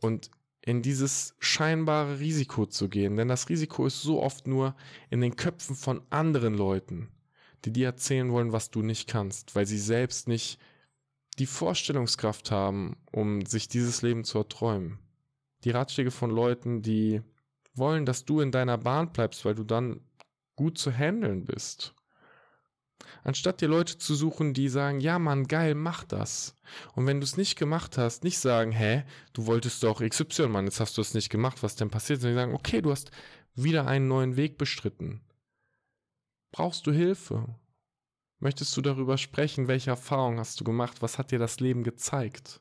und 0.00 0.32
in 0.60 0.82
dieses 0.82 1.36
scheinbare 1.38 2.18
Risiko 2.18 2.66
zu 2.66 2.88
gehen. 2.88 3.14
Denn 3.14 3.28
das 3.28 3.48
Risiko 3.48 3.86
ist 3.86 4.02
so 4.02 4.20
oft 4.20 4.48
nur 4.48 4.74
in 5.10 5.20
den 5.20 5.36
Köpfen 5.36 5.76
von 5.76 6.02
anderen 6.10 6.54
Leuten, 6.54 7.08
die 7.64 7.72
dir 7.72 7.86
erzählen 7.86 8.32
wollen, 8.32 8.50
was 8.50 8.72
du 8.72 8.82
nicht 8.82 9.08
kannst, 9.08 9.54
weil 9.54 9.64
sie 9.64 9.78
selbst 9.78 10.26
nicht 10.26 10.58
die 11.38 11.46
Vorstellungskraft 11.46 12.50
haben, 12.50 12.96
um 13.12 13.44
sich 13.46 13.68
dieses 13.68 14.02
Leben 14.02 14.24
zu 14.24 14.38
erträumen. 14.38 14.98
Die 15.64 15.70
Ratschläge 15.70 16.10
von 16.10 16.30
Leuten, 16.30 16.82
die 16.82 17.22
wollen, 17.74 18.06
dass 18.06 18.24
du 18.24 18.40
in 18.40 18.52
deiner 18.52 18.78
Bahn 18.78 19.12
bleibst, 19.12 19.44
weil 19.44 19.54
du 19.54 19.64
dann 19.64 20.00
gut 20.56 20.78
zu 20.78 20.92
handeln 20.92 21.44
bist. 21.44 21.94
Anstatt 23.22 23.60
dir 23.60 23.68
Leute 23.68 23.98
zu 23.98 24.14
suchen, 24.14 24.54
die 24.54 24.68
sagen, 24.68 25.00
ja 25.00 25.18
Mann, 25.18 25.46
geil, 25.46 25.74
mach 25.74 26.04
das. 26.04 26.56
Und 26.94 27.06
wenn 27.06 27.20
du 27.20 27.24
es 27.24 27.36
nicht 27.36 27.56
gemacht 27.56 27.98
hast, 27.98 28.24
nicht 28.24 28.38
sagen, 28.38 28.72
hä, 28.72 29.04
du 29.32 29.46
wolltest 29.46 29.82
doch 29.82 30.00
XY, 30.00 30.48
Mann, 30.48 30.64
jetzt 30.64 30.80
hast 30.80 30.96
du 30.96 31.00
es 31.00 31.14
nicht 31.14 31.30
gemacht, 31.30 31.62
was 31.62 31.76
denn 31.76 31.90
passiert? 31.90 32.20
Sondern 32.20 32.36
sagen, 32.36 32.54
okay, 32.54 32.82
du 32.82 32.90
hast 32.90 33.10
wieder 33.54 33.86
einen 33.86 34.08
neuen 34.08 34.36
Weg 34.36 34.58
bestritten. 34.58 35.20
Brauchst 36.50 36.86
du 36.86 36.92
Hilfe? 36.92 37.54
Möchtest 38.40 38.76
du 38.76 38.82
darüber 38.82 39.18
sprechen, 39.18 39.66
welche 39.66 39.90
Erfahrungen 39.90 40.38
hast 40.38 40.60
du 40.60 40.64
gemacht? 40.64 41.02
Was 41.02 41.18
hat 41.18 41.32
dir 41.32 41.38
das 41.38 41.58
Leben 41.58 41.82
gezeigt? 41.82 42.60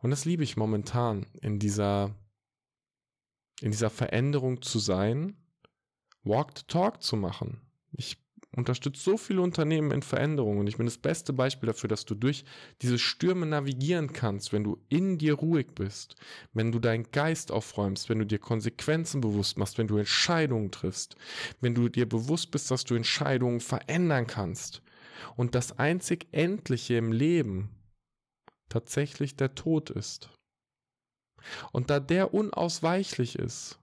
Und 0.00 0.10
das 0.10 0.24
liebe 0.24 0.44
ich 0.44 0.56
momentan 0.56 1.26
in 1.40 1.58
dieser, 1.58 2.14
in 3.60 3.70
dieser 3.70 3.90
Veränderung 3.90 4.62
zu 4.62 4.78
sein, 4.78 5.36
Walk 6.24 6.56
the 6.56 6.64
Talk 6.66 7.02
zu 7.02 7.16
machen. 7.16 7.60
Ich 7.90 8.21
unterstützt 8.54 9.02
so 9.02 9.16
viele 9.16 9.40
Unternehmen 9.40 9.90
in 9.90 10.02
Veränderungen 10.02 10.60
und 10.60 10.66
ich 10.66 10.76
bin 10.76 10.86
das 10.86 10.98
beste 10.98 11.32
Beispiel 11.32 11.68
dafür, 11.68 11.88
dass 11.88 12.04
du 12.04 12.14
durch 12.14 12.44
diese 12.82 12.98
Stürme 12.98 13.46
navigieren 13.46 14.12
kannst, 14.12 14.52
wenn 14.52 14.64
du 14.64 14.78
in 14.88 15.18
dir 15.18 15.34
ruhig 15.34 15.68
bist, 15.74 16.16
wenn 16.52 16.70
du 16.70 16.78
deinen 16.78 17.10
Geist 17.12 17.50
aufräumst, 17.50 18.08
wenn 18.08 18.18
du 18.18 18.26
dir 18.26 18.38
Konsequenzen 18.38 19.20
bewusst 19.20 19.58
machst, 19.58 19.78
wenn 19.78 19.88
du 19.88 19.96
Entscheidungen 19.96 20.70
triffst, 20.70 21.16
wenn 21.60 21.74
du 21.74 21.88
dir 21.88 22.06
bewusst 22.08 22.50
bist, 22.50 22.70
dass 22.70 22.84
du 22.84 22.94
Entscheidungen 22.94 23.60
verändern 23.60 24.26
kannst 24.26 24.82
und 25.36 25.54
das 25.54 25.78
einzig 25.78 26.28
Endliche 26.32 26.96
im 26.96 27.12
Leben 27.12 27.70
tatsächlich 28.68 29.36
der 29.36 29.54
Tod 29.54 29.90
ist. 29.90 30.30
Und 31.72 31.90
da 31.90 32.00
der 32.00 32.34
unausweichlich 32.34 33.38
ist, 33.38 33.78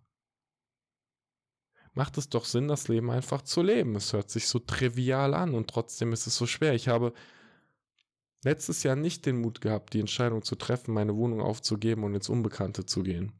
macht 1.99 2.17
es 2.17 2.29
doch 2.29 2.45
Sinn, 2.45 2.69
das 2.69 2.87
Leben 2.87 3.11
einfach 3.11 3.41
zu 3.41 3.61
leben. 3.61 3.93
Es 3.97 4.13
hört 4.13 4.29
sich 4.29 4.47
so 4.47 4.57
trivial 4.59 5.33
an 5.33 5.53
und 5.53 5.69
trotzdem 5.69 6.13
ist 6.13 6.27
es 6.27 6.37
so 6.37 6.47
schwer. 6.47 6.73
Ich 6.73 6.87
habe 6.87 7.11
letztes 8.45 8.83
Jahr 8.83 8.95
nicht 8.95 9.25
den 9.25 9.41
Mut 9.41 9.59
gehabt, 9.59 9.93
die 9.93 9.99
Entscheidung 9.99 10.41
zu 10.41 10.55
treffen, 10.55 10.93
meine 10.93 11.17
Wohnung 11.17 11.41
aufzugeben 11.41 12.05
und 12.05 12.15
ins 12.15 12.29
Unbekannte 12.29 12.85
zu 12.85 13.03
gehen. 13.03 13.33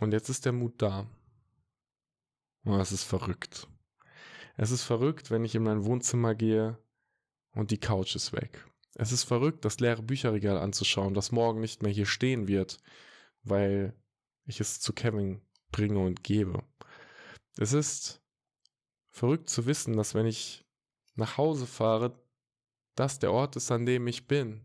Und 0.00 0.12
jetzt 0.12 0.28
ist 0.28 0.44
der 0.44 0.52
Mut 0.52 0.74
da. 0.82 1.06
Oh, 2.66 2.76
es 2.76 2.92
ist 2.92 3.04
verrückt. 3.04 3.66
Es 4.58 4.72
ist 4.72 4.82
verrückt, 4.82 5.30
wenn 5.30 5.46
ich 5.46 5.54
in 5.54 5.62
mein 5.62 5.86
Wohnzimmer 5.86 6.34
gehe 6.34 6.76
und 7.52 7.70
die 7.70 7.80
Couch 7.80 8.14
ist 8.14 8.34
weg. 8.34 8.66
Es 8.94 9.10
ist 9.10 9.24
verrückt, 9.24 9.64
das 9.64 9.80
leere 9.80 10.02
Bücherregal 10.02 10.58
anzuschauen, 10.58 11.14
das 11.14 11.32
morgen 11.32 11.62
nicht 11.62 11.82
mehr 11.82 11.92
hier 11.92 12.04
stehen 12.04 12.46
wird, 12.46 12.76
weil 13.42 13.94
ich 14.44 14.60
es 14.60 14.80
zu 14.80 14.92
Kevin 14.92 15.40
bringe 15.70 16.00
und 16.00 16.22
gebe. 16.24 16.62
Es 17.56 17.72
ist 17.72 18.20
verrückt 19.10 19.50
zu 19.50 19.66
wissen, 19.66 19.96
dass 19.96 20.14
wenn 20.14 20.26
ich 20.26 20.64
nach 21.14 21.36
Hause 21.36 21.66
fahre, 21.66 22.18
das 22.94 23.18
der 23.18 23.32
Ort 23.32 23.56
ist, 23.56 23.70
an 23.70 23.86
dem 23.86 24.06
ich 24.06 24.26
bin 24.26 24.62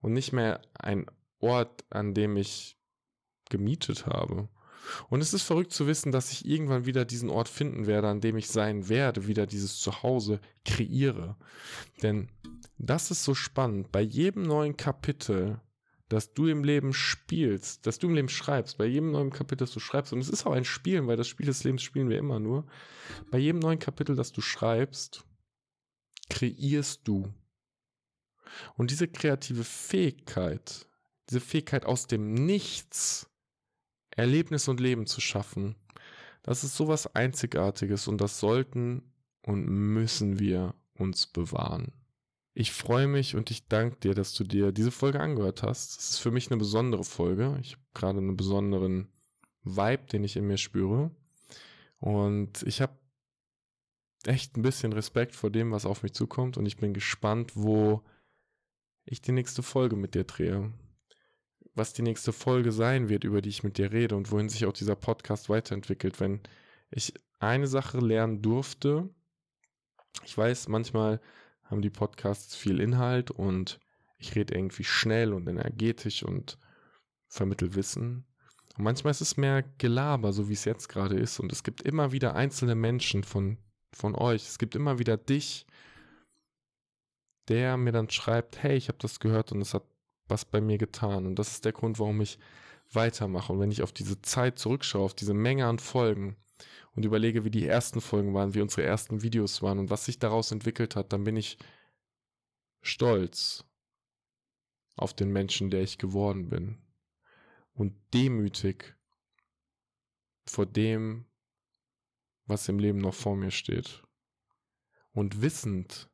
und 0.00 0.12
nicht 0.12 0.32
mehr 0.32 0.60
ein 0.74 1.06
Ort, 1.40 1.84
an 1.90 2.14
dem 2.14 2.36
ich 2.36 2.78
gemietet 3.48 4.06
habe. 4.06 4.48
Und 5.08 5.20
es 5.20 5.34
ist 5.34 5.42
verrückt 5.42 5.72
zu 5.72 5.86
wissen, 5.86 6.12
dass 6.12 6.30
ich 6.30 6.46
irgendwann 6.46 6.86
wieder 6.86 7.04
diesen 7.04 7.30
Ort 7.30 7.48
finden 7.48 7.86
werde, 7.86 8.08
an 8.08 8.20
dem 8.20 8.36
ich 8.36 8.48
sein 8.48 8.88
werde, 8.88 9.26
wieder 9.26 9.46
dieses 9.46 9.78
Zuhause 9.78 10.40
kreiere. 10.64 11.36
Denn 12.02 12.28
das 12.78 13.10
ist 13.10 13.24
so 13.24 13.34
spannend. 13.34 13.90
Bei 13.90 14.00
jedem 14.00 14.42
neuen 14.42 14.76
Kapitel 14.76 15.60
dass 16.08 16.34
du 16.34 16.46
im 16.46 16.62
Leben 16.62 16.92
spielst, 16.92 17.86
dass 17.86 17.98
du 17.98 18.08
im 18.08 18.14
Leben 18.14 18.28
schreibst, 18.28 18.78
bei 18.78 18.86
jedem 18.86 19.10
neuen 19.10 19.30
Kapitel, 19.30 19.64
das 19.64 19.72
du 19.72 19.80
schreibst, 19.80 20.12
und 20.12 20.20
es 20.20 20.28
ist 20.28 20.46
auch 20.46 20.52
ein 20.52 20.64
Spielen, 20.64 21.06
weil 21.06 21.16
das 21.16 21.28
Spiel 21.28 21.46
des 21.46 21.64
Lebens 21.64 21.82
spielen 21.82 22.08
wir 22.08 22.18
immer 22.18 22.38
nur, 22.38 22.66
bei 23.30 23.38
jedem 23.38 23.58
neuen 23.58 23.78
Kapitel, 23.78 24.14
das 24.14 24.32
du 24.32 24.40
schreibst, 24.40 25.24
kreierst 26.30 27.06
du. 27.08 27.32
Und 28.76 28.90
diese 28.90 29.08
kreative 29.08 29.64
Fähigkeit, 29.64 30.88
diese 31.28 31.40
Fähigkeit 31.40 31.84
aus 31.84 32.06
dem 32.06 32.34
Nichts 32.34 33.28
Erlebnis 34.10 34.68
und 34.68 34.80
Leben 34.80 35.06
zu 35.06 35.20
schaffen, 35.20 35.74
das 36.42 36.62
ist 36.62 36.76
sowas 36.76 37.12
Einzigartiges 37.14 38.06
und 38.06 38.20
das 38.20 38.38
sollten 38.38 39.02
und 39.42 39.66
müssen 39.66 40.38
wir 40.38 40.74
uns 40.94 41.26
bewahren. 41.26 41.92
Ich 42.58 42.72
freue 42.72 43.06
mich 43.06 43.36
und 43.36 43.50
ich 43.50 43.68
danke 43.68 43.96
dir, 43.96 44.14
dass 44.14 44.32
du 44.32 44.42
dir 44.42 44.72
diese 44.72 44.90
Folge 44.90 45.20
angehört 45.20 45.62
hast. 45.62 46.00
Es 46.00 46.10
ist 46.12 46.18
für 46.20 46.30
mich 46.30 46.50
eine 46.50 46.56
besondere 46.56 47.04
Folge. 47.04 47.58
Ich 47.60 47.72
habe 47.72 47.82
gerade 47.92 48.16
einen 48.16 48.34
besonderen 48.34 49.08
Vibe, 49.64 50.06
den 50.10 50.24
ich 50.24 50.36
in 50.36 50.46
mir 50.46 50.56
spüre. 50.56 51.10
Und 51.98 52.62
ich 52.62 52.80
habe 52.80 52.98
echt 54.24 54.56
ein 54.56 54.62
bisschen 54.62 54.94
Respekt 54.94 55.34
vor 55.34 55.50
dem, 55.50 55.70
was 55.70 55.84
auf 55.84 56.02
mich 56.02 56.14
zukommt. 56.14 56.56
Und 56.56 56.64
ich 56.64 56.78
bin 56.78 56.94
gespannt, 56.94 57.52
wo 57.56 58.02
ich 59.04 59.20
die 59.20 59.32
nächste 59.32 59.62
Folge 59.62 59.96
mit 59.96 60.14
dir 60.14 60.24
drehe. 60.24 60.72
Was 61.74 61.92
die 61.92 62.00
nächste 62.00 62.32
Folge 62.32 62.72
sein 62.72 63.10
wird, 63.10 63.24
über 63.24 63.42
die 63.42 63.50
ich 63.50 63.64
mit 63.64 63.76
dir 63.76 63.92
rede 63.92 64.16
und 64.16 64.30
wohin 64.32 64.48
sich 64.48 64.64
auch 64.64 64.72
dieser 64.72 64.96
Podcast 64.96 65.50
weiterentwickelt. 65.50 66.20
Wenn 66.20 66.40
ich 66.88 67.12
eine 67.38 67.66
Sache 67.66 67.98
lernen 67.98 68.40
durfte, 68.40 69.10
ich 70.24 70.38
weiß, 70.38 70.68
manchmal 70.68 71.20
haben 71.66 71.82
die 71.82 71.90
Podcasts 71.90 72.54
viel 72.56 72.80
Inhalt 72.80 73.30
und 73.30 73.80
ich 74.18 74.34
rede 74.34 74.54
irgendwie 74.54 74.84
schnell 74.84 75.32
und 75.32 75.48
energetisch 75.48 76.22
und 76.22 76.58
vermittel 77.28 77.74
Wissen. 77.74 78.24
Und 78.76 78.84
manchmal 78.84 79.10
ist 79.10 79.20
es 79.20 79.36
mehr 79.36 79.62
Gelaber, 79.78 80.32
so 80.32 80.48
wie 80.48 80.54
es 80.54 80.64
jetzt 80.64 80.88
gerade 80.88 81.18
ist. 81.18 81.40
Und 81.40 81.52
es 81.52 81.62
gibt 81.62 81.82
immer 81.82 82.12
wieder 82.12 82.34
einzelne 82.34 82.74
Menschen 82.74 83.24
von, 83.24 83.58
von 83.92 84.14
euch. 84.14 84.42
Es 84.42 84.58
gibt 84.58 84.74
immer 84.74 84.98
wieder 84.98 85.16
dich, 85.16 85.66
der 87.48 87.76
mir 87.76 87.92
dann 87.92 88.10
schreibt, 88.10 88.62
hey, 88.62 88.76
ich 88.76 88.88
habe 88.88 88.98
das 88.98 89.20
gehört 89.20 89.52
und 89.52 89.60
es 89.60 89.74
hat 89.74 89.84
was 90.28 90.44
bei 90.44 90.60
mir 90.60 90.78
getan. 90.78 91.26
Und 91.26 91.38
das 91.38 91.52
ist 91.52 91.64
der 91.64 91.72
Grund, 91.72 91.98
warum 91.98 92.20
ich 92.20 92.38
weitermache. 92.92 93.52
Und 93.52 93.60
wenn 93.60 93.70
ich 93.70 93.82
auf 93.82 93.92
diese 93.92 94.20
Zeit 94.22 94.58
zurückschaue, 94.58 95.04
auf 95.04 95.14
diese 95.14 95.34
Menge 95.34 95.66
an 95.66 95.78
Folgen, 95.78 96.36
und 96.94 97.04
überlege, 97.04 97.44
wie 97.44 97.50
die 97.50 97.66
ersten 97.66 98.00
Folgen 98.00 98.34
waren, 98.34 98.54
wie 98.54 98.60
unsere 98.60 98.82
ersten 98.82 99.22
Videos 99.22 99.62
waren 99.62 99.78
und 99.78 99.90
was 99.90 100.04
sich 100.04 100.18
daraus 100.18 100.50
entwickelt 100.50 100.96
hat, 100.96 101.12
dann 101.12 101.24
bin 101.24 101.36
ich 101.36 101.58
stolz 102.82 103.64
auf 104.96 105.12
den 105.14 105.30
Menschen, 105.30 105.70
der 105.70 105.82
ich 105.82 105.98
geworden 105.98 106.48
bin 106.48 106.78
und 107.74 107.94
demütig 108.14 108.96
vor 110.46 110.64
dem, 110.64 111.26
was 112.46 112.68
im 112.68 112.78
Leben 112.78 112.98
noch 112.98 113.14
vor 113.14 113.36
mir 113.36 113.50
steht 113.50 114.02
und 115.12 115.42
wissend, 115.42 116.08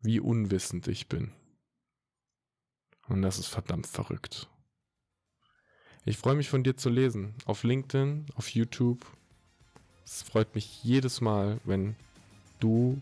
wie 0.00 0.20
unwissend 0.20 0.88
ich 0.88 1.08
bin. 1.08 1.32
Und 3.08 3.22
das 3.22 3.38
ist 3.38 3.48
verdammt 3.48 3.86
verrückt. 3.86 4.51
Ich 6.04 6.18
freue 6.18 6.34
mich 6.34 6.48
von 6.48 6.64
dir 6.64 6.76
zu 6.76 6.88
lesen. 6.88 7.32
Auf 7.44 7.62
LinkedIn, 7.62 8.26
auf 8.34 8.48
YouTube 8.48 9.06
Es 10.04 10.22
freut 10.22 10.52
mich 10.56 10.82
jedes 10.82 11.20
Mal, 11.20 11.60
wenn 11.64 11.94
du 12.58 13.00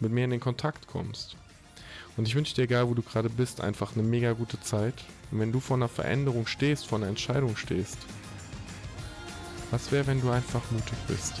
mit 0.00 0.12
mir 0.12 0.24
in 0.24 0.30
den 0.30 0.40
Kontakt 0.40 0.86
kommst. 0.86 1.36
Und 2.18 2.28
ich 2.28 2.34
wünsche 2.34 2.54
dir, 2.54 2.64
egal 2.64 2.88
wo 2.88 2.94
du 2.94 3.00
gerade 3.00 3.30
bist, 3.30 3.62
einfach 3.62 3.94
eine 3.94 4.02
mega 4.02 4.32
gute 4.32 4.60
Zeit. 4.60 5.02
Und 5.30 5.40
wenn 5.40 5.50
du 5.50 5.60
vor 5.60 5.78
einer 5.78 5.88
Veränderung 5.88 6.46
stehst, 6.46 6.86
vor 6.86 6.98
einer 6.98 7.08
Entscheidung 7.08 7.56
stehst, 7.56 7.98
was 9.70 9.90
wäre, 9.90 10.06
wenn 10.06 10.20
du 10.20 10.28
einfach 10.28 10.70
mutig 10.70 10.98
bist? 11.08 11.34